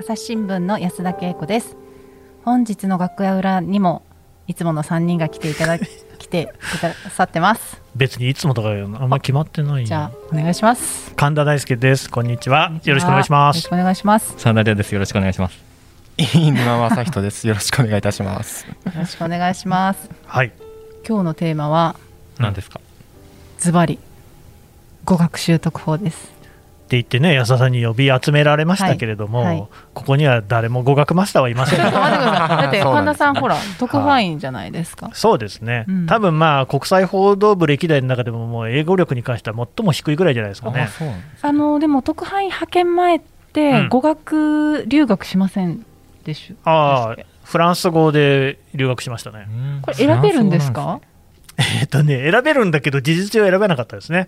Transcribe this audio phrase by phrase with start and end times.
[0.00, 1.76] 朝日新聞の安田恵子です。
[2.44, 4.02] 本日の楽屋裏にも
[4.46, 5.78] いつもの3人が来ていただ
[6.18, 7.80] 来てくださってます。
[7.94, 9.86] 別にいつもとかあんま決まってない。
[9.86, 11.12] じゃあお願いします。
[11.16, 12.10] 神田大輔です。
[12.10, 12.66] こんにちは。
[12.68, 12.92] こんにちは。
[12.92, 13.56] よろしくお願いします。
[13.56, 14.34] よろしくお願いします。
[14.38, 14.92] サンダリアです。
[14.92, 15.58] よろしくお願いします。
[16.16, 17.46] 飯沼正人です。
[17.48, 18.66] よろしくお願いいたします。
[18.66, 20.08] よろしくお願いします。
[20.26, 20.52] はい。
[21.06, 21.96] 今日のテーマは
[22.38, 22.80] 何ですか？
[23.58, 23.98] ズバリ
[25.04, 26.30] 語学習得法です
[26.90, 29.68] って言ってね安田さんに呼び集められましたけれども、はいはい。
[29.94, 31.78] ここには誰も語学マスターはいません。
[31.78, 35.08] だって神田さんほら特派員じゃないですか。
[35.12, 36.06] そうですね、うん。
[36.06, 40.88] 多分まあ国際報道部歴代の中でももう英語力に関しては最も低いぐらいじゃないですかね。
[41.42, 43.20] あのでも特派員派遣前っ
[43.52, 43.88] てうん。
[43.88, 45.86] 語学留学しません
[46.24, 49.46] でしょ、ああでしたっフランス語で留学しましたね。
[49.46, 50.98] けこれ選べるんですか？
[51.80, 54.26] え っとね選べるんだけど事実上選べなかったですね。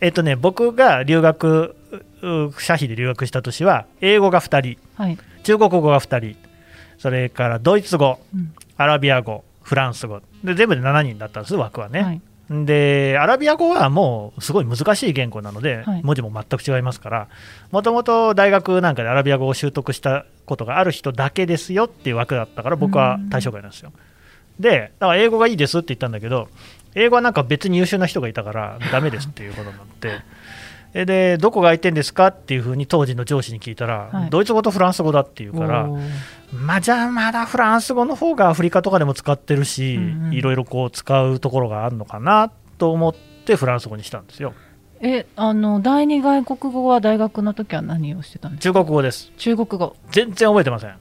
[0.00, 1.76] えっとね僕が留学う
[2.58, 6.48] 社費で留学した年は英語が2人はい、中国語が2人
[6.98, 8.52] それからドイツ語うん。
[8.76, 10.20] アラビア語フランス語。
[10.44, 12.20] で全部で7人だったんです枠はね、はい、
[12.64, 16.02] でアラビア語はもうすごい難しい言語なので、はい。
[16.02, 17.28] 文字も全く違いますから
[17.70, 23.92] もともと大学なんかでアラビア語を習得したことがある人だけですよっていう枠だったから僕は対象外なんですよ。
[24.58, 26.48] でだから英語がいいですって言ったんだけど
[26.94, 30.08] 英語はなんか別に優秀な人がいたからダメですっていうことになって。
[30.08, 30.37] え
[30.92, 34.30] でどこが空いてんですかっていうふうに当時の上司に聞いたら、はい。
[34.30, 35.88] ドイツ語とフランス語だっていうから
[36.52, 40.32] まあ、じゃあまだフランス語の方がアフリカとかでも使ってるし、うんうん。
[40.32, 44.54] いろいろこう使うところがあるのかなと思ってフランス語にしたんですよ。
[45.00, 48.80] えあの第二外国語は大学の時は何をしてたんですか？
[48.80, 49.30] 中国語です。
[49.36, 49.94] 中国語。
[50.10, 50.94] 全然覚えてません。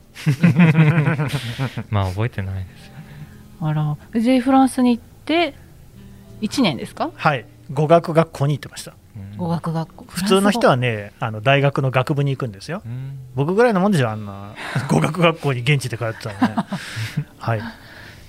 [1.89, 2.91] まあ覚えてないです。
[3.61, 3.97] あら。
[4.13, 5.55] でフランスに行って
[6.41, 7.09] 1年ですか？
[7.15, 7.45] はい。
[7.73, 8.93] 語学学校に行ってました
[9.37, 10.05] 語学学校。
[10.09, 12.81] 普通の人ははねあの大学の学部に行くんですよ。
[12.86, 13.19] うん。
[13.36, 14.53] 僕ぐらいのもんでしょあんな。
[14.89, 16.55] 語学学校に現地で通ってたのね。
[17.39, 17.61] はい。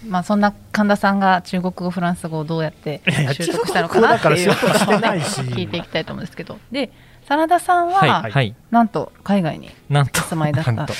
[0.06, 3.02] まあそんな神田さんが中国語フランス語をどうやって
[3.32, 5.40] 習得したのかなっていう中国語だから習得してないし。
[5.40, 6.58] 聞いていきたいと思うんですけど。
[6.70, 6.90] で
[7.28, 10.72] 真田さんは、はい、はい、なんと海外になんとお住まいだった。
[10.72, 10.94] なんと。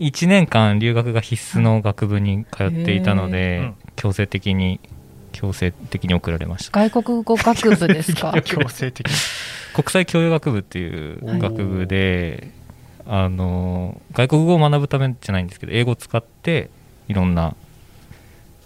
[0.00, 4.80] 1年間留学が必須の学部に通っていたのへでー、強制的に
[5.40, 6.80] 強制的に送られました。
[6.88, 8.34] 外国語学部ですか？
[8.42, 9.12] 強制的に。
[9.72, 12.50] 国際教養学部っていう学部で、
[13.06, 16.70] あの外国語を学ぶためじゃないんですけど、英語を使って
[17.06, 17.54] いろんな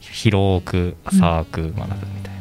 [0.00, 2.40] 広く浅く学ぶみたいな。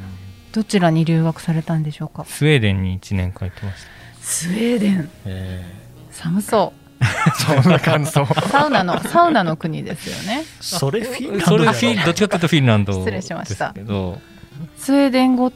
[0.53, 2.23] どちらに留学されたんでしょうか？
[2.25, 3.89] スウェーデンに1年間行ってました。
[4.21, 5.65] スウェーデンえ
[6.11, 6.80] 寒そー
[7.35, 8.23] そんな感想。
[8.23, 10.43] うサウナのサウナの国ですよね。
[10.59, 13.73] それフィンランドそれフィンどっちかというとフィンランド失礼しました。
[13.73, 14.19] ですけど。
[14.77, 15.51] スウェーデン語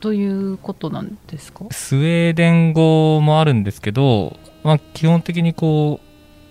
[0.00, 1.64] ということなんですか？
[1.70, 6.00] スウェーデン語もあるんですけど、まあ、基本的にこ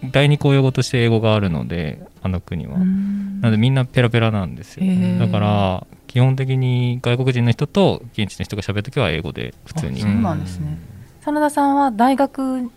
[0.04, 4.86] う第二公用語として英語があるのであの国は、なのでみんなペラペラなんですよ。
[5.20, 10.02] だから基本的に外国人の人と現地の人が喋るときは英語で普通に。
[10.02, 10.78] そうなんですね。
[11.24, 12.70] 真田さんは大学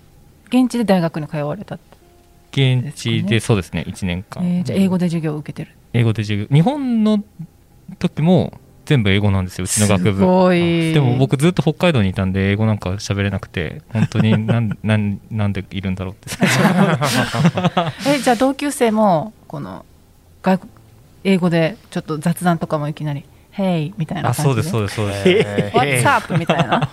[0.48, 3.84] 現地で大学に通われたって、現地でそうですね。
[3.86, 5.72] 1年間、えーじゃあ英語で授業を受けてる。
[5.92, 6.46] 英語で授業。
[6.50, 7.22] 日本の
[7.98, 8.52] 時も
[8.86, 9.64] 全部英語なんですよ。
[9.64, 10.92] うちの学す部ごい。
[10.92, 16.28] でも僕ずっと北海道にいたんで英語なんか喋れなくて本当に なんなんなんでいるんだろうって。
[16.30, 19.84] 最 初えじゃあ同級生もこの
[20.42, 20.72] 外国
[21.24, 24.42] 英語でちょっと雑談とかもいきなり「Hey」みたいな感じで。
[24.42, 25.22] あそうですそうですそうです。
[25.28, 26.38] えー What's up?
[26.38, 26.64] みたいな。
[26.64, 26.90] いやなんか。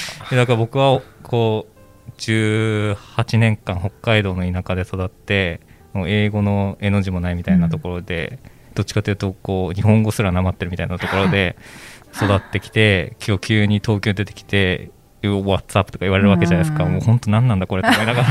[0.30, 1.75] でだから僕はこう
[2.18, 5.60] 18年間北海道の田舎で育って
[5.92, 8.38] もう英語の絵の字もないみたいなところで、
[8.74, 11.56] どっちかというとこう日本語すらなまってるみたいなところで
[12.14, 14.90] 育ってきて今日急に東京に出てきて
[15.22, 16.92] 「You What's up?」とか言われるわけじゃないですか、うん。
[16.92, 18.26] もう本当何なんだこれと思いながら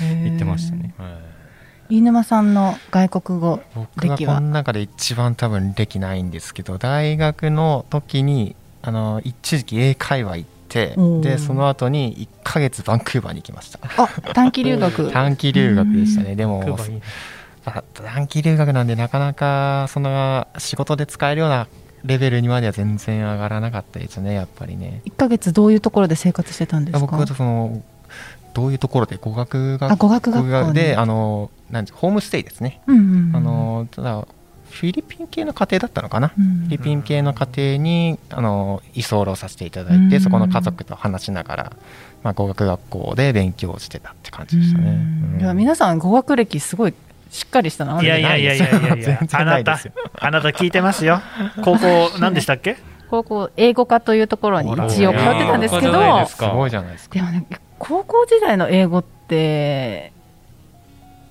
[0.00, 0.92] 言ってましたね。
[1.88, 13.78] 飯沼さんの外国語僕この中で一番多分歴ないんですけど大学の時にあの一時期英会話行ってでその後に1ヶ月バンクーバーに行きました。
[13.96, 15.10] あ短期留学。
[15.12, 16.36] 短期留学でしたね。
[16.36, 16.78] でも
[17.94, 21.66] 短期留学なんでなかなかその仕事で使えるような
[22.04, 25.00] レベルにまでは全然上がらなかったですねやっぱりね。
[25.06, 26.98] 1ヶ月どういうところで生活してたんですか？
[27.00, 27.82] 僕はその
[28.54, 30.74] どういうところで語学学あ語学学校に。
[30.74, 33.36] であのなんホームステイですね、うんうんうん。
[33.36, 34.26] あのただ
[34.76, 36.44] フィリピン系の家庭だったのかな、うん。
[36.44, 40.20] フィリピン系の家庭にあの居候させていただいて、うん。
[40.20, 41.72] そこの家族と話しながら、
[42.22, 44.90] まあ、語学学校で勉強してたって感じでしたね。
[44.90, 45.34] うん。
[45.34, 45.40] うん。
[45.40, 46.94] いや皆さん語学歴すごい
[47.30, 48.02] しっかりしたな。
[48.02, 49.18] いやいやいやいやいや。
[49.32, 49.78] あなた
[50.20, 51.20] あなた聞いてますよ。
[51.64, 52.76] 高校何でしたっけ？
[53.10, 56.26] 高校英語科というところに一応通ってたんですけど。
[56.26, 57.14] すごいじゃないですか。
[57.14, 57.46] でもね
[57.78, 60.12] 高校時代の英語っって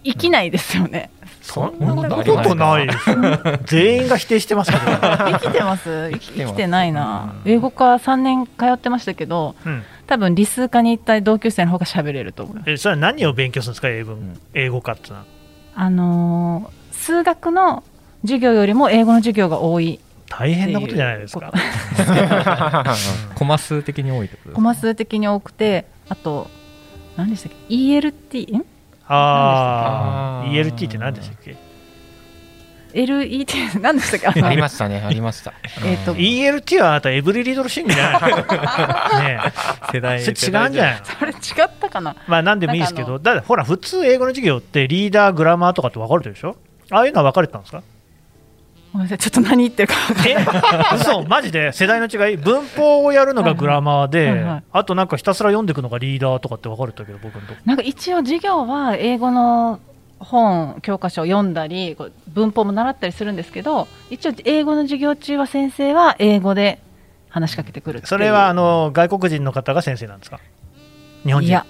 [0.04, 1.10] 生きないですよね。
[1.46, 3.18] そんんななここととないですよ。
[3.66, 6.10] 全員が否定してますけど、 生きてます？
[6.12, 6.52] 生きてます。
[6.52, 7.36] 生きてないな。
[7.46, 12.62] うん英語科3年通ってましたけどうん、多分理数科に行った同級生の方が喋れると思う。
[12.66, 13.90] えそれは何を勉強するんですか？
[13.90, 15.24] 英文、ん英語科ってのは。
[15.76, 17.84] あのー数学の
[18.22, 20.00] 授業よりも英語の授業が多い。
[20.28, 21.52] 大変なことじゃないですか。
[23.36, 26.50] コマ数的に多いってことですコマ数的に多くてあと
[27.18, 28.66] 何でしたっけ？ELT ん？
[29.08, 30.86] ああ ELT け？
[30.86, 31.56] って何でしたっけ
[32.94, 34.42] ？LET 何でしたっけ？
[34.42, 35.02] ありましたね。
[35.06, 35.54] ありました。
[35.86, 36.14] えーと。
[36.16, 38.32] ELT はあなたエブリリドルシングじゃない？
[38.32, 38.38] の
[39.22, 39.40] ね
[39.92, 41.00] 世代えそれ違うんじゃない？
[41.00, 41.36] のそれ違
[41.66, 42.16] ったかな？
[42.28, 46.56] まあ何でもいいですけどだってほら普通英語の授業ってリーダーグラマーとかって分かれてるでしょ？
[46.92, 47.84] ああいうのは分かれてたんですか？
[48.96, 49.18] ごめんなさい。
[49.18, 50.94] ちょっと何言ってるか分かんない。
[50.94, 50.96] え？
[50.96, 51.74] 嘘マジで？
[51.74, 52.38] 世代の違い？
[52.38, 54.64] 文法をやるのがグラマーで、はいはい。
[54.72, 57.60] あとなんかひたすら読んでいくのがリーダーとかって分かれてたけど僕のとこ。
[57.66, 59.82] なんか一応授業は英語の
[60.20, 61.98] 本教科書を読んだり
[62.34, 66.80] 文法も習ったりするんですけど一応英語の授業中は先生は英語で
[67.28, 70.40] 話しかけてくるってそれはあの外国人の方が先生なんですか？
[71.26, 71.50] 日本人。
[71.50, 71.66] いや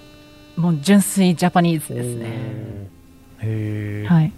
[0.56, 2.26] もう純粋ジャパニーズですね。
[3.40, 4.32] へえ、はい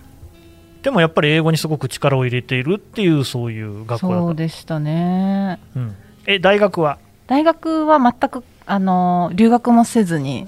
[0.82, 5.58] でもやっぱり英語にすごく力を入れているっていうそういう学校だそうでしたね。
[5.76, 5.94] うん、
[6.26, 6.98] え大学は？
[7.26, 10.46] 大学は全くあの留学もせずに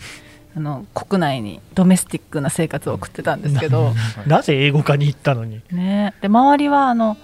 [0.57, 3.93] あの国内にドメスティックな生活を送ってたんですけど、
[4.27, 5.61] なぜ英語科に行ったのに？
[5.71, 7.17] ね、で周りはあの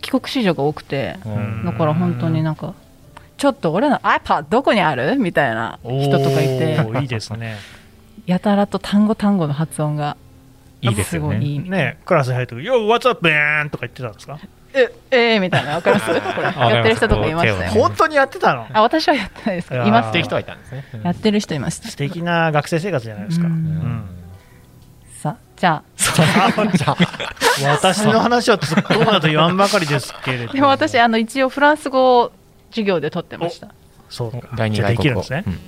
[0.00, 1.64] 帰国子女が多くてうん。
[1.64, 2.74] だから本当になんか
[3.36, 5.16] ちょっと俺の iPad どこにある？
[5.16, 6.78] みたいな人とかいて。
[7.00, 7.56] いいですね。
[8.26, 10.16] やたらと単語単語の発音が
[10.82, 11.38] いいですよね。
[11.60, 11.98] ね。
[12.04, 14.38] クラスに入ってくる「Yo, what's up, man?」とか言ってたんですか？
[14.74, 16.08] ええー、みたいなわかります？
[16.34, 16.42] これ。
[16.44, 18.66] やってる人とかいましたよわかります本当にやってたの？
[18.72, 19.68] あ私はやってないです。
[19.68, 20.84] けどいますっていう人はいたんですね。
[21.04, 21.88] やってる人いました。
[21.88, 23.56] 素敵な学生生活じゃないですか、ううん。
[23.56, 24.04] ん
[25.20, 25.36] さあ。
[25.56, 26.96] じゃじゃ
[27.68, 27.70] あ。
[27.74, 32.32] 私の話は突っ込むなと言わんばかりですけれどあでも私あの一応フランス語を
[32.70, 33.68] 授業で取ってました。
[34.08, 34.48] そうか。
[34.56, 35.58] 第二じゃあで外国語きるんですね、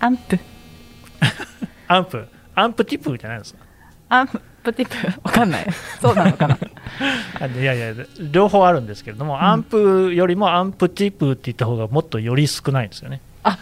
[0.00, 0.38] アンプ。
[1.88, 2.28] アンプ？
[2.56, 3.60] アンプティプじゃないですか？
[4.10, 4.28] アン
[4.62, 4.94] プティプ。
[5.24, 5.66] わかんない。
[6.00, 6.58] そうなのかな。
[7.40, 7.94] あいやいや
[8.30, 13.22] 両方あるんですけれども、アンプよりもアンプティプって言った方がもっとより少ないんですよね。
[13.42, 13.58] あ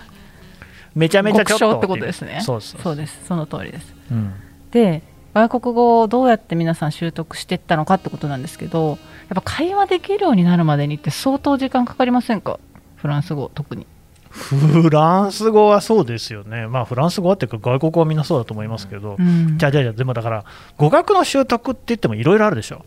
[0.95, 2.41] めちゃめちゃちょっとってことですね。
[2.43, 2.97] そうそうそう。
[2.97, 3.25] です。
[3.27, 3.95] その通りです。
[4.11, 4.35] うん。
[4.73, 5.03] で
[5.35, 8.99] 外国語をどうやって皆さん習得していったのかってことなんですけどやっ
[9.35, 12.59] ぱ会話できるようになるまでにって相当時間かかりませんか？
[12.97, 13.87] フランス語特に
[14.31, 19.59] フランス語はそうですよね、まあ、フランス語はっていうか、外国語はみんなそうだと思いますけど、うん。
[19.59, 20.45] じゃあ、じゃあじゃあ、でもだから、
[20.77, 22.85] 語学の習得って言ってもいろいろあるでしょ、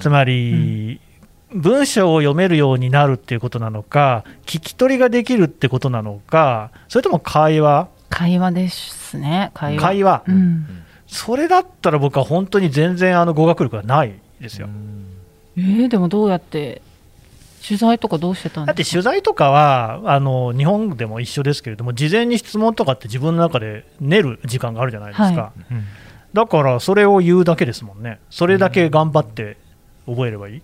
[0.00, 1.00] つまり、
[1.52, 9.50] 文章を読めるようになるっていうことなのか、聞き取りができるってことなのか、それとも会話、会話ですね。
[9.54, 9.80] 会話。
[9.80, 10.66] 会話、うん。
[11.06, 14.68] それだったら僕は本当に全然あの語学力がないですよ。
[15.56, 16.82] えー、でもどうやって
[17.66, 25.84] 取材とかどうしてたんだってですか取材とかはあの日本でも一緒ですけれども事前に質問とかって自分の中で練る時間があるじゃないですか、はうん。
[26.32, 28.18] だからそれを言うだけですもんね。
[28.30, 29.56] それだけ頑張って
[30.06, 30.62] 覚えればいい、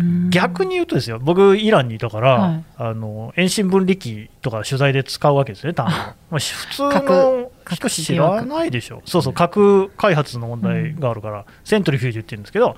[0.00, 0.30] うん。
[0.30, 2.64] 逆に言うとですよ僕イランにいたから、はい。
[2.76, 5.92] あの遠心分離機とか取材で使うわけですね単語。
[5.92, 9.02] まあ普通の人核知らないでしょ。
[9.04, 12.76] そうそう核開発の問題があるから、セントリフュージュって言うんですけど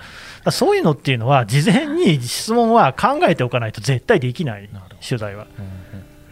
[0.51, 4.69] そういうのっていうのは事前に質問は考えておかないと絶対できない
[5.07, 5.47] 取材は。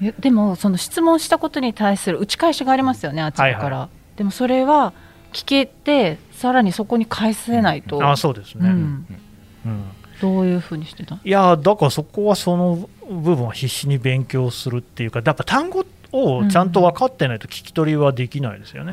[0.03, 4.93] えでもその質問したことに対する打ち返しがありますよねあっちから、はいでもそれは
[5.33, 9.07] 聞けてさらにそこに返せないと、あそうですね、うん、
[9.65, 9.85] うん。
[10.21, 11.21] どういうふうにしてた？
[11.23, 18.93] いやだからそこはその部分は必死に勉強するっていうかやっぱ単語をちゃんと分かってないと聞き取りはできないですよね、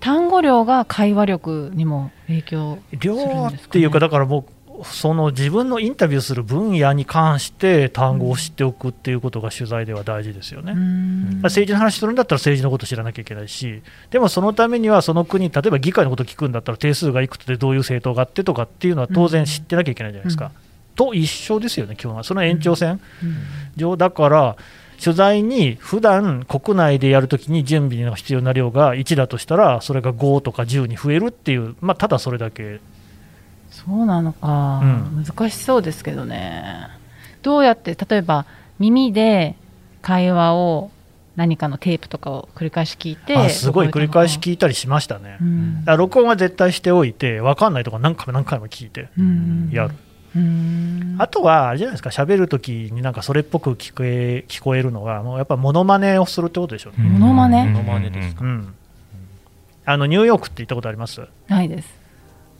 [0.00, 3.60] 単語量が会話力にも影響量するんですかね。
[3.66, 11.40] っていうかだからもうその自分のインタビューする分野に関して単語を知っておくっていうことが取材では大事ですよね、うん。
[11.44, 20.50] 政治の話するんだったら政治のこと知らなきゃいけないし、でもそのためにはその国、例えば議会のこと聞くんだったら定数がいくつでどういう政党があってとかっていうのは当然知ってなきゃいけないじゃないですか。
[20.94, 22.22] と一緒ですよね、基本は。
[22.22, 23.00] その延長線。
[23.76, 24.56] 上だから、
[25.02, 32.80] 取材に普段国内でやるときに準備の必要な量が1だとしたら、それが5とか10に増えるっていう、まあ、ただそれだけ、
[33.70, 34.86] そうなのか、う
[35.20, 35.24] ん。
[35.24, 36.88] 難しそうですけどね。
[37.42, 38.46] どうやって例えば
[38.78, 39.54] 耳で
[40.02, 40.90] 会話を
[41.36, 45.36] 何かのテープとかを繰り返し聞いてあすごい繰り返しい聞いたりしましたね。
[45.40, 45.84] うん。
[45.98, 49.70] 録音は絶対しておいて、分かんないところ何回も何回も聞いてうん。
[49.72, 49.90] やる。
[49.90, 50.05] うん
[51.18, 57.08] あとは、あれじゃないですか、喋るときになんかそれっぽく聞こえ聞こえるのは、もうやっぱモノマネをするってことでしょうね。
[57.08, 58.44] モノマネうんモノマネですか。
[58.44, 58.74] うん。
[59.84, 61.22] あのニューヨークって行ったことあります？
[61.48, 61.88] ないです。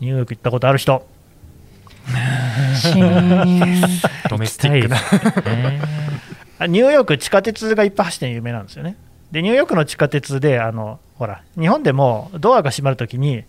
[0.00, 1.06] ニューヨーク行ったことある人。
[2.80, 3.80] シーン。
[4.30, 4.96] ドメスティックな。
[6.58, 8.96] あニューヨーク地下鉄がいっぱい走って有名なんですよね。
[9.32, 13.42] でニューヨークの地下鉄であのほら日本でもドアが閉まるときに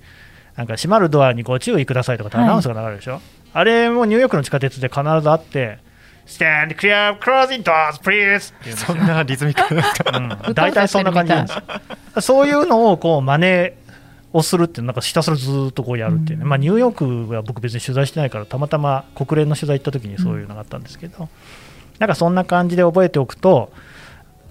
[0.55, 3.22] なんか閉まるドアにご注意くださいとかってアナウンスが流れるでしょ、
[3.58, 5.80] あれもニューヨークの地下鉄で必ずあって
[6.28, 8.54] Stand clear closing doors please!
[8.76, 10.40] そんなリズミカルな。
[10.46, 10.54] うん。
[10.54, 11.56] 大体そんな感じなんです。
[12.16, 12.22] よ。
[12.22, 13.72] そういうのをこう真似
[14.32, 16.50] をするっていうなんかひたすらずーっとこうやるっていうね、うん。
[16.50, 21.28] まあ、ニューヨークは僕別に取材してないからたまたま国連の取材行った時にそういうのがあったんですけど、
[21.98, 23.72] なんかそんな感じで覚えておくと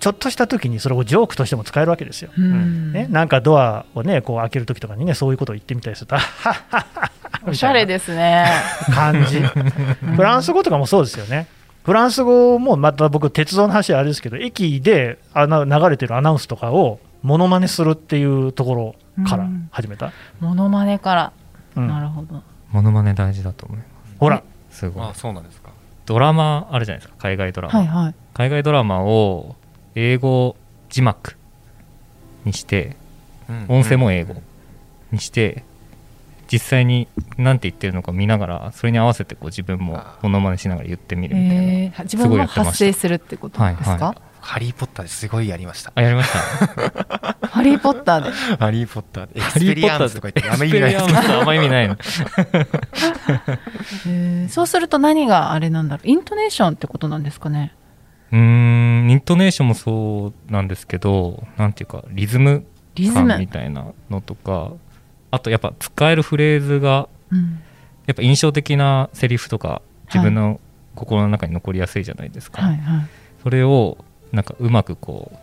[0.01, 2.31] ちょっとした時にそれをジョークとしても使えるわけですよ。
[2.37, 2.93] うん。
[2.93, 7.11] ね、なんかドアをねこう開ける時とかにねそういうことを言ってみたりするとあはっはっは
[7.47, 8.47] おしゃれですね。
[8.93, 9.41] 感じ。
[10.17, 11.47] フランス語とかもそうですよね。
[11.85, 21.33] フランス語もまた僕鉄道の話はあれですけど駅であの流れてるアナウンスとかをモノマネするっていうところから始めた、モノマネから、
[21.77, 21.89] うん。
[21.89, 22.43] なるほど。
[22.71, 23.89] モノマネ大事だと思います。
[24.19, 24.43] ほら。
[24.71, 25.05] すごい。
[25.09, 25.71] あ、そうなんですか。
[26.07, 27.17] ドラマあるじゃないですか。
[27.19, 28.15] 海外ドラマ、はいはい。
[28.35, 29.57] 海外ドラマを
[29.95, 30.57] 英語
[30.89, 31.37] 字幕
[32.45, 32.97] にして
[33.69, 34.35] 音声も英語
[35.11, 35.65] にして
[36.51, 45.91] 実際に何て言ってるのか見ながらそれに合わせてこう自分もモノマネしながら言ってみるみたいな、えー、自分も発生するってことですか、はいはハリー・ポッターですごいやりました。
[45.97, 46.39] あやりました？
[47.49, 48.31] ハリー・ポッターで。
[48.61, 49.33] ハリー・ポッターで。
[49.41, 51.97] エクスペリアンスとか言って、あんま意味ないですあんま意味ないの。
[54.07, 54.49] えー。
[54.49, 56.09] そうすると何があれなんだろう？
[56.09, 57.75] イントネーションってことなんですかね？
[58.33, 58.39] うー
[59.07, 64.73] んイントネーションもそうなんですけどなんていうかリズムリズ感みム、たいなのとか
[65.37, 67.61] あとやっぱ使えるフレーズがうん、
[68.07, 70.61] やっぱ印象的なセリフとか自分の
[70.95, 73.07] 心の中に残りやすいじゃないですか、はいはい。
[73.43, 73.99] それを
[74.33, 75.37] なんかうまくこう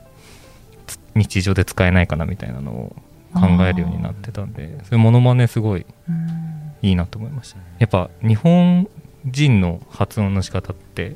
[0.88, 2.96] つ日常で使えないかなみたいなのを
[3.34, 6.74] 考えるようになってたんでそういうモノマネすごいうん。
[6.82, 8.90] いいなと思いましたやっぱ日本
[9.26, 11.16] 人の発音の仕方って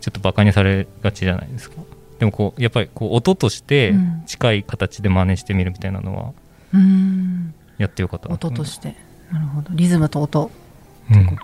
[0.00, 1.76] ちょっとバカにされがちじゃないですか。
[2.18, 4.22] でもこうやっぱりこう音としてうん。
[4.26, 6.32] 近い形で真似してみるみたいなのは
[6.74, 8.94] うんやってよかったな音とてして。
[9.32, 9.68] なるほど。
[9.72, 10.50] リズムと音。
[11.10, 11.36] うん。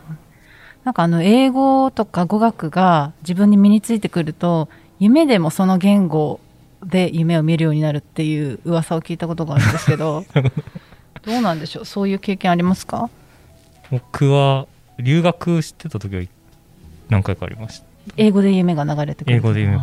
[0.84, 6.40] なんかあの英語とか語学が自分に身についてくると夢でもその言語
[6.84, 10.24] で夢を見るようになるっていう噂を聞いたことがあるんですけど
[11.24, 11.32] ど。
[11.38, 11.84] うなんでしょう？
[11.84, 13.10] そういう経験ありますか？
[13.92, 14.66] 僕は
[14.98, 16.22] 留学してた時は
[17.10, 17.86] 何回かありました。
[18.16, 19.36] 英語で夢が流れてくる。
[19.36, 19.82] 英語で夢が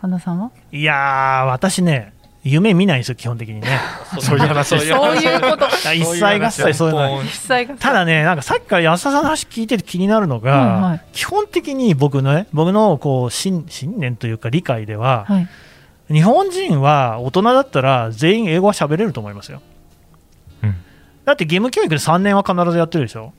[0.00, 0.50] 神田さんは？
[0.72, 3.68] いやー私ね夢見ないんですよ基本的にね。
[4.20, 4.70] そういう話。
[4.70, 4.88] です。
[4.88, 5.66] そういうこと。
[5.92, 7.14] 一切合切そういうの。
[7.16, 11.00] は一切がただね、なんかさっきから安田さんの話聞いてて気になるのが、はいはい。
[11.12, 15.48] 基本的に僕のね、僕のこう信信念というか理解では、はい。
[16.10, 19.60] 日本人は大人だったら全員英語は喋れると思いますよ。
[20.62, 20.74] うん。
[21.24, 23.32] だって義務教育で3年は必ずやってるでしょ。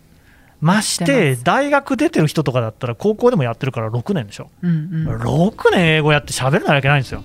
[0.61, 4.49] まして大学出てる人とかだったら高校でもやってるから6年でしょ。
[4.61, 5.21] うんうん。
[5.21, 7.23] 6年英語やって喋れないわけないんですよ。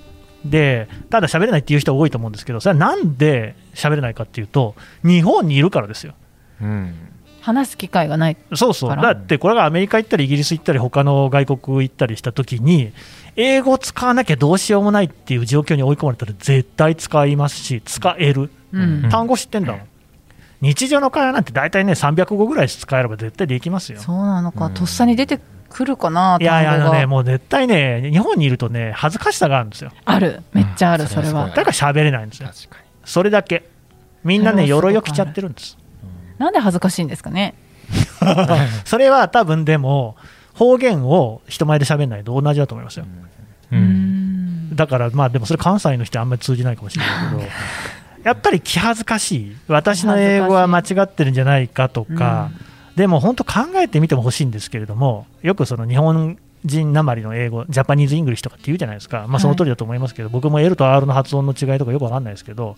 [0.50, 4.74] で、ただ喋れないっていう人は多いと思うんですけど、それはなんで喋れないかっていうと、
[5.04, 6.14] 日本にいるからですよ。
[6.60, 6.94] うん。
[7.40, 12.92] 話す機会がないそうそう、だってこれがアメリカ行ったり、イギリス行ったり、他の外国行ったりしたときに、
[13.36, 19.08] 英語使わなきゃどうしようもないっていう状況に追い込まれたら、絶対使いますし、使える、うん。
[19.10, 19.82] 単語知ってんだもん、
[20.60, 24.00] 日常の会話なんて大体ね、300語ぐらい使えれば絶対できますよ。
[24.00, 24.74] そうなのか、うん。
[24.74, 25.38] とっさに出て
[25.68, 29.90] くるかな、いやいや、あのね、もう絶対ね、日本にいるとね、恥ずかしさがあるんですよ。
[30.04, 31.56] ある、めっちゃある、うんそれはそれはす。
[31.56, 32.48] だから喋れないんですよ。
[32.48, 33.68] 確かそれだけ。
[34.24, 35.78] みんなね、鎧を着ちゃってるんです。
[36.38, 37.54] なんで恥ずかしいんですかね？
[38.84, 40.16] それは多分でも、
[40.54, 43.04] 方言を人前で喋んないと同じだと思いますよ。
[43.72, 43.82] ううん
[44.72, 47.42] んだからまあでもそれ関西の人はあんまり通じないかもしれないけど
[48.24, 52.50] やっぱり気恥ずかしい私の英語は間違ってるんじゃないかとか、
[52.96, 62.76] でも本当考えてみても欲しいんですけれどもよくその日本人なまりの英語 Japanese English とかって言うじゃないですか、まあ、その通りだと思いますけど、僕も L と R の発音の違いとかよくわかんないですけど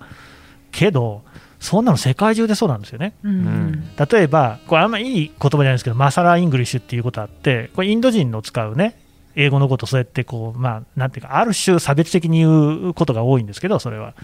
[0.73, 1.23] けど
[1.61, 3.15] そんなの世界中でそうなんですよね。
[3.23, 8.97] うんうん例えば、これあんまいい言葉じゃないですけど、 Masala English っていうことあって、これインド人の使うね、
[9.35, 14.15] 英語のこと、そうやってこう、まあ、なんていうか、ある種差別的に言うことが多いんですけど、それは。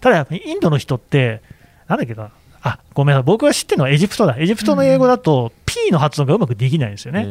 [0.00, 1.42] ただやっぱりインドの人って、
[1.88, 2.30] なんだっけな、
[2.62, 7.26] あごめんなさい、僕が知ってるのはエジプトだ、エジプトの英語だと、P の発音がうまくできないんですよね。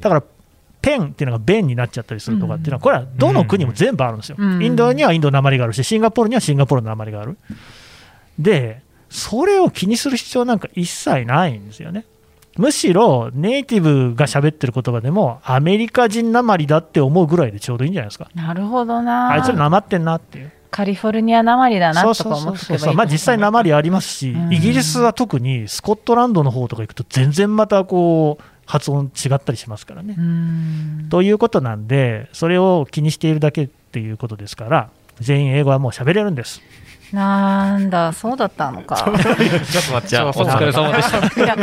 [0.00, 0.22] だから
[0.82, 4.36] ペンっていうのがベンになっちゃったりするとかっていうのは、これはどの国も全部あるんですよ。
[4.38, 4.62] うん。
[4.62, 7.36] インドにはインドの鉛があるし、シンガポールにはシンガポールの鉛がある。
[8.38, 12.04] で、それを気にする必要なんか一切ないんですよね。
[12.56, 18.28] むしろネイティブが喋ってる言葉でもアメリカ人なまりだって思うぐらいでちょうどいいんじゃないですか。
[18.34, 19.30] なるほどな。
[19.30, 24.52] あいつらなまってんなっていうカリフォルニアなまりだなとか思ってまあ実際なまりありますし、うん。
[24.52, 31.06] イギリスは特にスコットランドの方とか行くと全然またこう発音違ったりしますからね、うん。
[31.10, 36.62] ということなんでそれを気にしているだけっていうことですから全員英語はもう喋れるんです。
[37.12, 38.96] なんだそうだったのか。
[38.96, 41.44] ちょっと待ってお疲れ様でした。
[41.44, 41.56] いや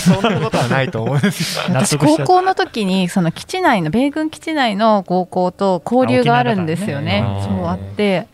[0.00, 7.20] そんなことはないと思うんですよ私高校の時にその基地内の米軍基地内の高校と交流があるんですよね。
[7.20, 8.26] ねそうあって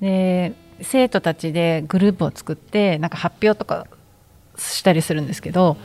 [0.00, 3.86] で生徒たちでグループを作ってなんか発表とか
[4.56, 5.76] したりするんですけど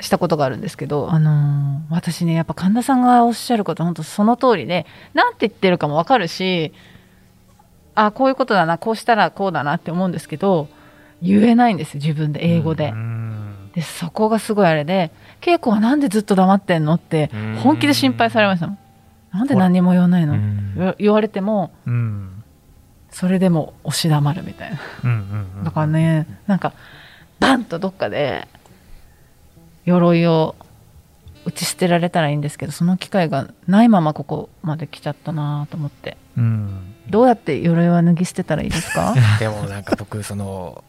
[0.00, 6.72] したことがあるんですけど、あのー私ねやっぱ神田さんがおっしゃること本当その通りで何て言ってるかも分かるし
[7.94, 10.68] あこういうことだなこうしたらこうだなって思うんですけど
[11.22, 12.90] 言えないんですよ自分で英語で。
[12.90, 13.30] うん
[13.74, 15.10] でそこがすごいあれで
[15.40, 17.30] 稽古はなんでずっと黙ってんのって
[17.64, 18.78] 本気で心配されましたもん。
[19.32, 20.34] なんで何も言わないの？
[20.76, 22.33] 言言われてもうん
[23.14, 24.80] それでも押し黙るみたいな。
[25.04, 25.64] うんうんうん。
[25.64, 26.72] だからねなんか
[27.38, 28.48] バンとどっかで
[29.84, 30.56] 鎧を
[31.44, 36.16] 打ち捨てられたらいいんですけどその機会がないままここまで来ちゃったなと思って。
[36.36, 36.94] うん。
[37.08, 39.14] どうやって鎧は脱ぎ捨てたらいいですか？
[39.38, 40.82] でもなんか僕 その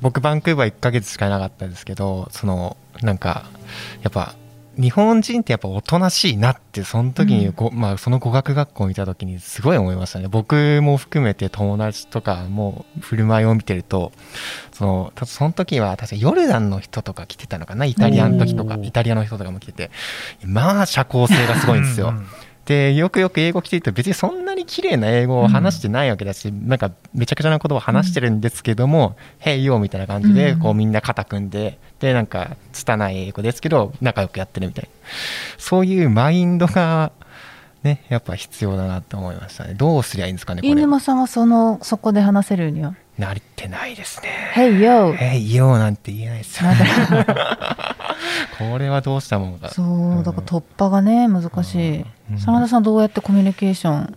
[0.00, 3.44] 僕バンクーバー1ヶ月しかいなかったですけどそのなんか
[4.02, 4.34] やっぱ
[4.78, 10.28] 日本人ってやっぱおとなしいなってその時にご、まあ、その語学学校を見た時にすごい思いましたね。
[10.28, 14.12] 僕も含めて友達とかも振る舞いを見てると
[14.72, 17.84] そのたその時は確かヨルダンの人とか来てたのかな？
[17.84, 19.90] イタリアの時とかイタリアの人とかも来てて。
[20.44, 22.08] まあ社交性がすごいんですよ。
[22.08, 22.26] うんうん
[22.64, 30.58] でよくよく英語来てると別にそんなに綺麗な英語を話してないわけだし、なんかめちゃくちゃな言葉を話してるんですけども「Hey yo」みたいな感じでうん。
[30.60, 34.90] こうみんな肩組んででなんか拙い英語ですけど仲良くやってるみたいな。
[35.58, 37.12] そういうマインドが
[37.82, 39.74] ねやっぱ必要だなって思いましたね。
[39.74, 42.94] どうすりゃいいんですかねこ飯れ沼さんはそのそこで話せるには？
[43.18, 46.64] 慣れてないですね「Hey yo「Hey yo」なんて言えないです。
[46.64, 47.26] よなん
[48.72, 49.68] これはどうしたもんか。
[49.68, 52.38] そうだから突破がね難しい、うん。
[52.38, 54.16] 真田さんどうやってコミュニケーション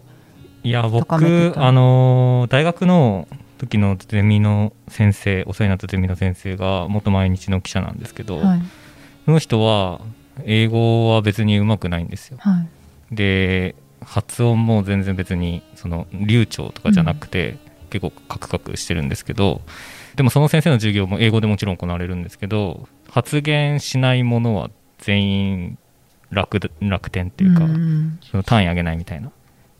[0.63, 8.62] いや僕あのー大学の時のゼミの先生お世話になったゼミの先生が元毎日の記者なんですけど、はい。
[9.25, 10.01] その人は
[10.43, 12.38] 英語は別にうまくないんですよ。
[12.39, 12.67] はい
[13.15, 17.58] で発音も全然別にその流暢とかじゃなくて、
[17.89, 19.62] 結構カクカクしてるんですけど
[20.15, 25.78] でもその先生の授業も英語でもちろん行われるんですけど発言しないものは全員
[26.30, 29.32] 楽だ楽天っていうか、んその単位上げないみたいな。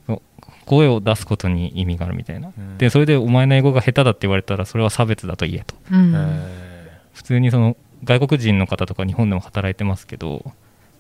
[0.08, 0.22] そ
[0.66, 2.78] 声を出すことに意味があるみたいな、うん。
[2.78, 5.76] でそれでお前の英語が下手だって言われたらそれは差別だと言えと。
[5.92, 6.14] うん。
[6.16, 10.54] え普通にその外国人の方とか日本でも働いてますけど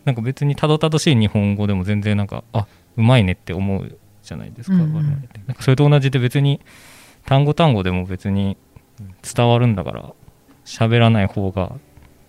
[0.05, 4.93] なんか別にたどたどしい日本語でも全然なんかあうまいねって思うじゃないですか,、うんうん。
[5.47, 6.61] なんかそれと同じで別に
[7.25, 8.57] 単語単語でも別に
[9.21, 10.13] 伝わるんだから
[10.65, 11.73] 喋らない方が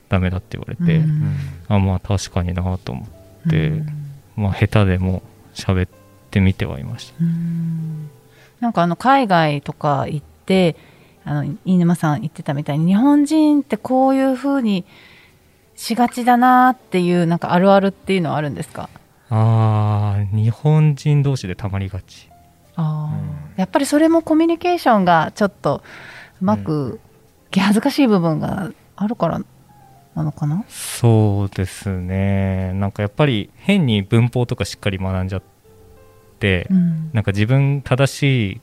[0.09, 1.37] ダメだって言われて、うんうん。
[1.69, 3.07] あまあ確かになと思
[3.47, 3.87] って、うん。
[4.37, 5.23] まあ下手でも
[5.55, 5.89] 喋っ
[6.31, 7.15] てみてはいました。
[7.21, 8.11] うん。
[8.61, 10.77] なんかあの海外とか行って
[11.25, 14.85] あの飯沼さん言ってたみたいに日本人ってこういう風に
[15.77, 18.89] しがちだなっていうなんかあるあるっていうのはあるんですか？
[19.29, 22.29] あー日本人同士でたまりがち。
[22.77, 23.57] あー、うん。
[23.57, 25.83] やっぱりそれもコミュニケーションがちょっと
[26.41, 27.01] うまく、
[27.51, 29.41] 気恥ずかしい部分があるから
[30.15, 30.65] なのかな？
[30.69, 32.73] そうですね。
[32.75, 35.43] なんかやっぱり変に文法とかしっかり学んじゃっ
[36.39, 37.11] て、うん。
[37.13, 38.61] なんか自分正しい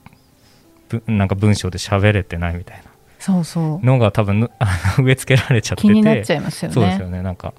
[0.90, 2.92] ぶなんか文章で喋れてないみたいな
[3.32, 4.66] のが多分ぬあ
[4.98, 5.88] の植え付けられちゃってて。
[5.88, 6.74] 気になっちゃいますよね。
[6.74, 7.22] そうですよね。
[7.22, 7.54] なんか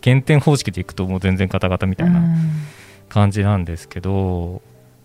[0.00, 2.20] 減点方式でいくともう全然ガタガタみたいな
[3.08, 4.62] 感じなんですけど、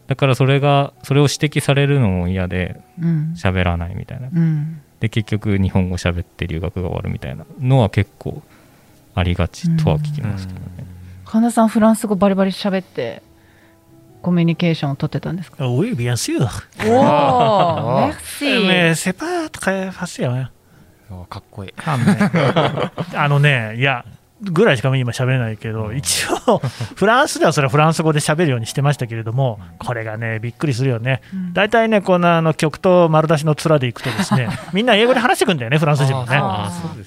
[0.08, 3.08] だからそれがそれを指摘されるのも嫌でうん。
[3.08, 4.30] うん喋らないみたいな。
[4.34, 4.82] うん。
[5.00, 8.42] で結局日本語喋って留学が終わるみたいなのは結構
[9.16, 10.66] ありがちとは聞きますけどね、
[11.26, 13.22] 神田さんフランス語バリバリ喋って
[14.24, 16.40] コミュニケーションを取ってたんですか？Oui, bien sûr.
[16.90, 17.04] おお
[18.06, 20.30] あメクシ Mais ー c'est pas très facile.
[20.32, 20.50] hein.
[21.12, 24.04] あかっこいいあのね、いや、
[24.52, 26.60] ぐらいしか今喋れないけど、一応、
[26.96, 31.22] フランスではそれはフランス語で喋るようにしてましたけれども、これがね、びっくりするよね。
[31.34, 31.54] うん。
[31.54, 36.42] 大体ね、こんなあの曲と丸出しの面でいくとですね、 みんな英語で話してくるんだよね、フランス人もね。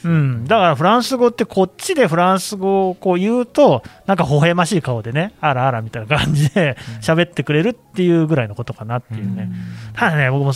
[0.04, 9.50] うん、だからフランス語ってこっちでフランス語をこう言うとなんか微笑ましい顔でねあらあらみたいな感じで喋ってくれるっていうぐらいのことかなっていうね、
[9.94, 10.52] ただね僕も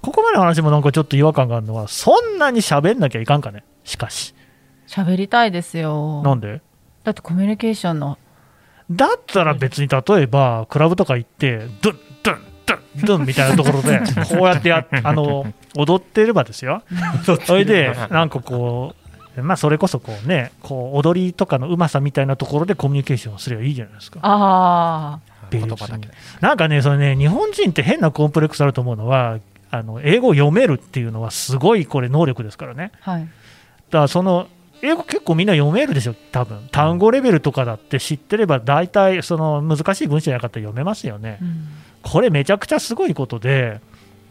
[0.00, 4.34] ここまでの話もなんかちょっと違和感があるのはそんなに喋んなきゃいかんかねしかし
[4.92, 6.22] 喋りたいですよ。
[6.22, 6.60] なんで？
[7.02, 8.18] だってコミュニケーションの。
[8.90, 14.00] だったら別に例えばクラブとか行ってドゥンドゥンドゥンドゥンみたいなところで
[14.36, 16.82] こうやってやあの踊ってればですよ。
[17.46, 18.94] それでなんかこ
[19.36, 24.20] うまあそれこそこうねこう踊りとかのうまさみたいなところでコミュニケーションすればいいじゃないですか。
[24.22, 29.38] あ言葉だけでなんかねそれね日本人って変なコンプレックスあると思うのは
[29.70, 32.92] あの英語を読めるっていうのはすごいこれ能力ですからね。
[33.06, 33.22] あはい。
[33.22, 34.48] だからその
[34.82, 36.68] 英語結構みんな読めるでしょ、多分。
[36.72, 41.38] 単語レベルとかだって知ってれば、大体その難しい文章じゃなかったら読めますよね。
[41.40, 41.68] うん。
[42.02, 43.80] これめちゃくちゃすごいことで、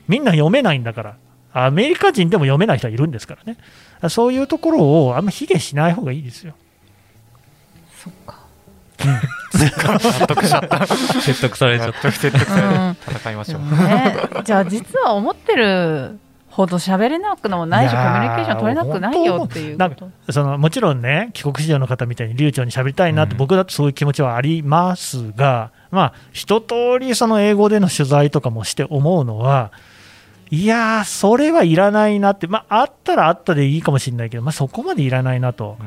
[0.10, 1.16] みんな読めないんだから、
[1.54, 6.54] アメリカ人でも読めない人はいるんですからね、そういうところをあんま卑下しない方がいいですよ。
[7.98, 8.42] そっか。
[9.54, 10.86] 納得しちゃった。
[10.86, 12.10] 説得されちゃった。
[12.10, 14.44] 戦いましょう。
[14.44, 16.20] じゃあ実は思ってる
[16.52, 19.78] ほど喋れなくのもないしコミュニケーション取れなくないよっていう
[20.30, 23.38] そのもちろんね、帰国子女の方みたいに流暢に喋りたいなって、うん。
[23.38, 29.72] 僕だってそういう気持ちはありますが、まあ、一通りその英語での取材とかもして思うのは、
[30.50, 35.78] いやー、それはいらないなって、まあ、あったらあったでいいかもしれないけど、まあ、そこまでいらないなと、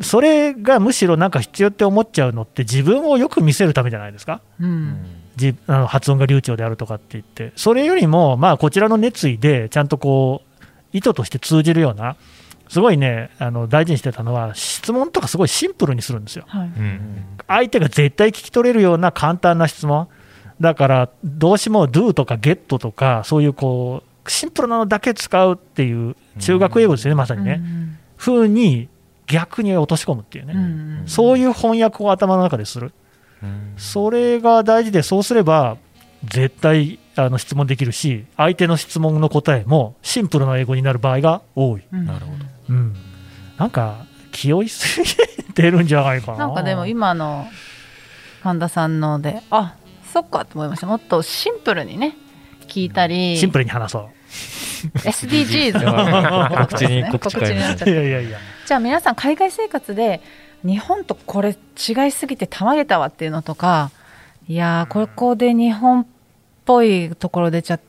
[0.00, 4.40] それがむしろなんか必要って思っちゃうのって、自分をよく見せるためじゃないですか。
[4.60, 12.16] うんじあの発音が流暢であるとかって言って、それよりも、まあ、こちらの熱意で、ちゃんとこう、意図として通じるような、
[12.68, 16.44] すごいね、あの大事にしてたのは、質問とかすごいシンプルにするんですよ。
[16.48, 20.08] はいうん相手が絶対聞き取れるような簡単な質問。
[20.60, 27.60] だから、どうしても do とか get とか、そういうこう、シンプルなのだけ使うっていう、中学英語ですよね、まさにね。
[27.62, 28.88] うん風に
[29.26, 30.54] 逆に落とし込むっていうね。
[31.06, 32.92] そういう翻訳を頭の中でする。
[33.76, 35.76] それが大事で、そうすれば、
[36.24, 41.82] 絶対あの質問できるし、相手の質問の答えもシンプルな英語になる場合が多い。
[41.92, 42.96] うんなるほどうん、
[43.58, 46.38] なんか、気負いすぎてるんじゃないかな。
[46.38, 47.46] なんかでも今の
[48.42, 49.76] 神田さんのであ
[50.12, 52.16] そっかと思いましたもっとシンプルにね
[52.68, 54.15] 聞いたりシンプルに話そう。
[54.94, 55.72] SDGs
[56.68, 58.38] 告知に告知告知になっちゃっいやいやいや。
[58.66, 60.20] じゃあ皆さん海外生活で
[60.64, 63.90] 日本とこれ違いすぎてたまげたわっていうのとか
[64.48, 66.06] いやーここで日本っ
[66.64, 67.80] ぽいところ出ちゃっ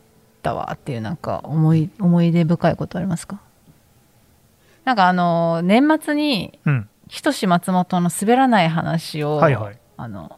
[0.43, 3.39] たわっていうなんか思い思い出深いことありますか？
[4.85, 6.89] なんかあの年末にうん。
[7.09, 9.77] ひとし松本の滑らない話を、はいはい。
[9.95, 10.37] あの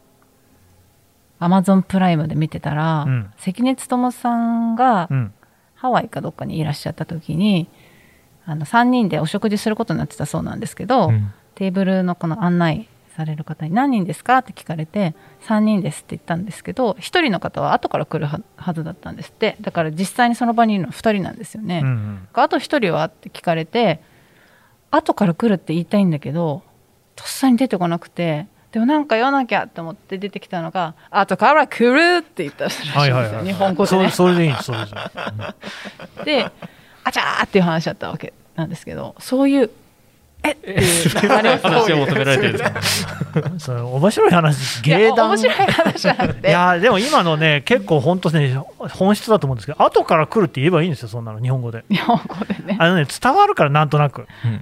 [1.39, 5.33] アマゾンプライムで見てたら、うん関根勤さんがうん。
[5.79, 7.67] ハワイかどっかにいらっしゃった時に
[8.45, 11.33] あの3人でお食事することになってたそうなんですけど、うん。
[11.55, 14.37] テーブルのこの案内される方に何人ですか？
[14.37, 15.13] って聞かれて
[15.45, 19.57] 3人ですって言ったんですけど1人の方は後から来るははずだったんですって。
[19.59, 22.27] だから実際にその場にいるのは2人なんですよね、うんうん。
[22.33, 23.03] あと1人は？
[23.05, 24.01] って聞かれて
[24.89, 26.63] 後から来るって言いたいんだけど
[27.15, 33.45] とっさに出てこなくてでもなんか言わなきゃって思って出てきたのが後から来るって言ったらしいんですよ、はいはいはい。
[33.45, 34.85] 日本語でそねそれでいいんです、それで。
[36.43, 36.51] で
[37.03, 39.71] あちゃーっていう話だったわけなんですけどそういう
[40.43, 43.05] えっていうあります話を求められてるんです
[43.43, 43.51] か？
[43.59, 45.31] それ面白い話、芸談。
[45.31, 48.57] 面白い話じゃなくいてやでも今のね、結構本当ね、
[48.93, 51.83] 本質だと思うんですけど、後から来るって言えばいいんですよ、そんなの、日本語で。
[51.89, 54.27] 日本語でねあのね、伝わるから、なんとなく。
[54.45, 54.61] うん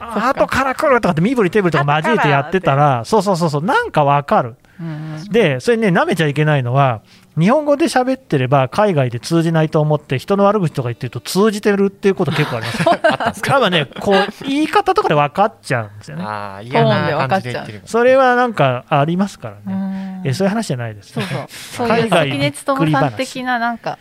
[0.00, 4.56] 後から来るとかって身振り手振りとか交えてやってたら、そうそうそうそう、なんかわかる。
[4.80, 7.02] うんで、それね、舐めちゃいけないのは、
[7.38, 13.42] 日本語で喋ってれば海外で通じないと思って、人の悪口とか言ってると通じてるっていうこと結構あります。
[13.44, 16.24] 多分ね、こう、言い方とかで分かっちゃうんですよね。
[16.24, 19.74] ああ嫌な感じでそれはなんかありますからうね。
[19.74, 20.22] ん。
[20.24, 21.28] えそういう話じゃないですそうね。
[21.28, 21.88] そう。
[21.88, 23.98] そういう関根勤さん的ななんか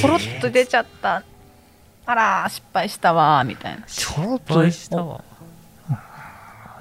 [0.00, 1.22] ポロッと出ちゃった。
[2.06, 3.86] あらー失敗したわーみたいな。
[3.86, 5.22] ちょっとしたわ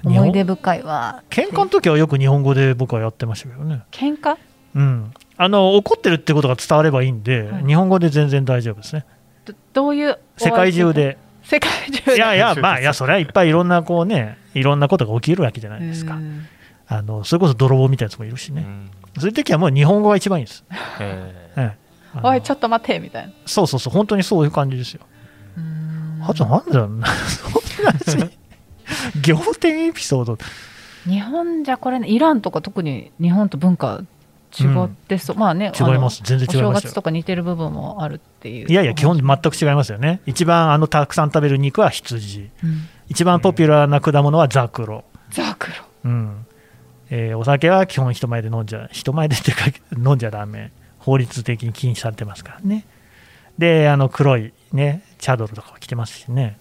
[0.04, 3.84] 思い出深いわ喧嘩の時はよく日本語で僕はやってましたけどね。
[3.92, 4.38] 喧嘩？
[4.76, 5.14] うん。
[5.38, 9.06] あの怒ってるってことが伝わればいいんで、はい日本語で全然大丈夫ですね。
[9.46, 11.18] どどういう世界中で。
[11.44, 16.20] 世界中でいやいや、まあ、いや、それはいっぱいいろんな、こうね、いろんなことが起きるわけじゃないですかう。
[16.20, 16.48] ん
[16.88, 18.64] あの、それこそ泥棒みたいなやつもいるしね。
[18.66, 20.64] うんそういう時はもう日本語が一番いいです。
[22.22, 25.02] おいちょっと待てみたいなそうそうそう、本当にそういう感じですよ。
[26.22, 28.30] あと、なんだろうな、 そんな話
[29.26, 30.38] 仰天エピソード。
[31.06, 34.02] 日本じゃこれねイランとか特に日本と文化
[34.58, 40.22] 違ってそう、まあね違います全然違いお正ますよ月とか似てる部分もあるっていういやいや、基本全く違いますよね。
[40.26, 42.50] 一番あのたくさん食べる肉は羊。
[42.64, 45.04] うん一番ポピュラーな果物はザクロ。
[45.30, 46.46] ザクロうん
[47.10, 49.64] えーお酒は基本人前で飲んじゃ、人前でっていうか
[50.10, 50.72] 飲んじゃダメ。
[51.00, 52.86] 法律的に禁止されてますからね。
[53.58, 56.58] で、あの黒いね、チャドルとかは着てますしね。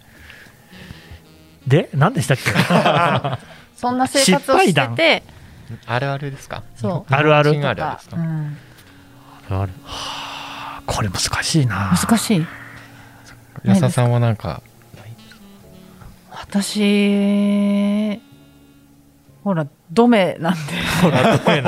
[1.66, 2.42] で何でしたっけ？
[3.76, 5.22] そんな生活をしてて。
[5.86, 6.62] あるあるですか？
[6.76, 7.14] そう。
[7.14, 7.50] あるある。
[7.50, 8.56] あるあるですか、うん、
[9.48, 11.92] あるはあこれ難しいな。
[11.96, 12.46] 難しい。
[13.64, 14.62] 安田さんはなんか？
[16.30, 18.20] 私
[19.44, 20.58] ほら ドメなんで。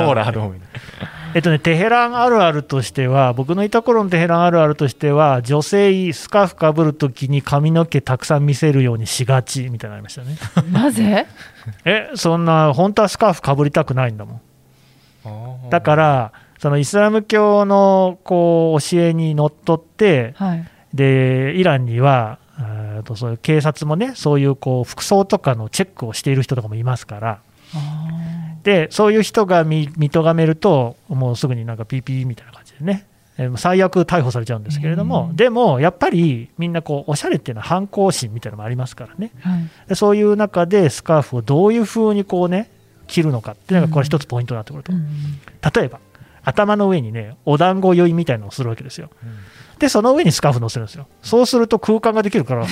[0.03, 0.55] ほらどうも
[1.35, 10.37] えっとね、テヘランあるあるとしては、僕のいた頃のテヘランあるあるとしては、女性、スカーフかぶるときに髪の毛たくさん見せるようにしがちみたいなのありましたね。
[10.71, 11.27] なぜ？
[11.83, 14.41] え、そんな、本当はスカーフかぶりたくないんだも
[15.25, 15.69] ん。
[15.69, 27.39] だから、そのイスラム教のこう教えにのっとって、はいでイランには、えーとそういう警察もね、そういうこう服装とかのチェックをしている人とかもいますから。
[28.65, 39.69] でそういう人が見見とがめると、もうすぐになんかピーピーみたいな感じでね、えー最悪逮捕されちゃうんですけれども、でもやっぱりみんなこうおしゃれっていうのは反抗心みたいなのもありますからね、はい。
[39.87, 42.69] でそういう中でスカーフをどういうふうにこうね
[43.07, 45.05] 着るのかっていうのがこれ一つポイントになってくると、うん。
[45.75, 45.99] 例えば
[46.43, 49.09] 頭の上にねお団子酔いみたいなのをするわけですよ、
[49.77, 51.07] でその上にスカーフ乗せるんですよ。
[51.21, 52.65] そうすると空間ができるから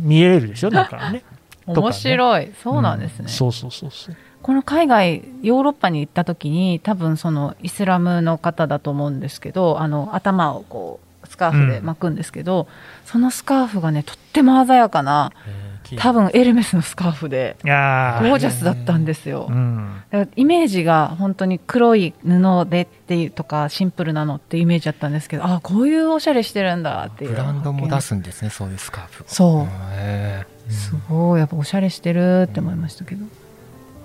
[0.00, 0.70] 見えるでしょ？
[0.70, 1.22] だか らね。
[1.66, 2.52] 面白い。
[2.62, 12.66] そうなんですね、うそうそうそうそうこの海外ヨーロッパに行った時に多分そのイスラムの方だと思うんですけどあの頭をこうスカーフで巻くんですけど、
[13.04, 15.32] そのスカーフがねとっても鮮やかな
[15.96, 20.02] 多分エルメスのスカーフでゴージャスだったんですよ、うん。
[20.10, 27.30] だからイメージが本当に黒い布でっていうとかシンプルなのっていうイメージだったんですけどあこういうおしゃれしてるんだっていう。
[27.30, 29.24] ブランドも出すんですねそういうスカーフ。
[29.26, 29.66] そう。
[29.92, 30.72] へー。
[30.72, 33.24] すごいやっぱおしゃれしてるって思いましたけど、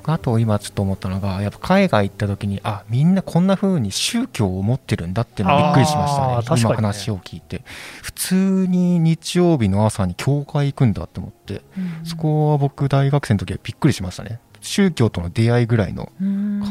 [0.07, 5.23] あと今ちょっと思ったのがやっぱ海外行った時にあみんなこんな風に宗教を持ってるんだ。
[5.23, 7.61] っていうのびっくりしましたねね今話を聞いて
[8.01, 8.35] 普通
[8.67, 11.03] に日曜日の朝に教会行くんだ。
[11.03, 11.61] って思って
[12.03, 16.11] そこは僕大学生の時はびっくりしましたね宗教との出会いぐらいの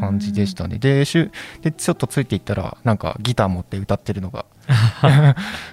[0.00, 1.30] 感じでしたねでしゅ
[1.62, 4.46] でちょっとついていったらなんかギター持って歌ってるのが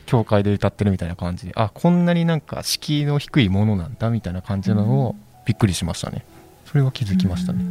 [0.05, 4.09] 教会で歌ってるみたいな感じであこんなになんか敷居の低いものなんだ。
[4.09, 6.23] みたいな感じなのをびっくりしましたね
[6.71, 7.63] それは気づきましたね、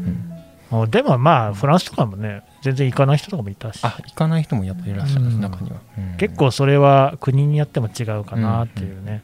[0.73, 0.91] うん。
[0.91, 3.81] でもまあフランスとかもね全然行かない人とかもいたし。
[3.83, 5.41] あ行かない人もやっぱいらっしゃるんです、うん。
[5.41, 6.17] 中には、うん。
[6.19, 9.23] 結構それは国によっても違うかなっていうね、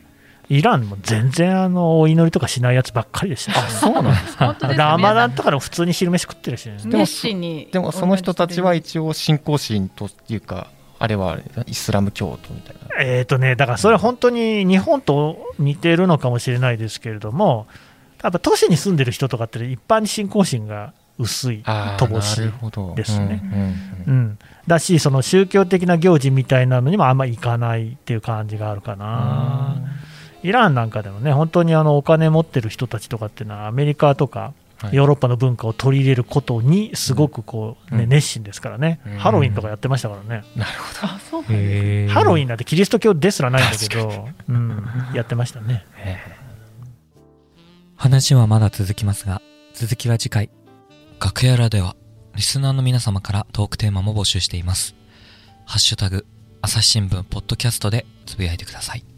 [0.49, 4.85] イランも全然あのお祈りとかしないやつばっかりでした、ね、そうなんです本当ですね。
[4.85, 12.81] ラマダンとかでも普通に昼飯食ってるしね、皆さん熱心にでもその人たちは一応信仰心というかあれはイスラム教徒みたいな。
[12.99, 17.67] えーとね、だからそれは本当に日本と似てるのかもしれないですけれども、
[18.27, 22.93] やっぱ都市に住んでる人とかって一般に信仰心が薄い、乏しいなるほど。
[22.97, 23.41] ですね。
[24.07, 29.77] うんうんだし、その宗教的な行事みたいなのにもあんま行かないっていう感じがあるかな。
[30.43, 34.95] イランなんかでもね、本当にあのお金持ってる人たちとかっていうのは、アメリカとかはい。
[34.95, 38.11] ヨーロッパの文化を取り入れることにすごくこう、ねうん。
[38.11, 39.19] 熱心ですからね、うん。
[39.19, 44.85] ハロウィンとかやってましたからね、なるほあそうハロウィンなんてキリスト教ですらないんだけど、うん、
[45.15, 45.85] やってましたね。
[47.97, 49.41] 話はまだ続きますが、
[49.75, 50.51] 続きは次回。
[51.19, 51.97] 楽屋らでは、
[52.35, 54.95] リスナーの皆様からトークテーマも募集しています。
[55.65, 56.27] ハッシュタグ、
[56.61, 59.16] 朝日新聞ポッドキャストでつぶやいてください。